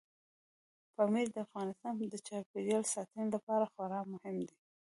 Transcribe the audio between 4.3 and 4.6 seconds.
دی.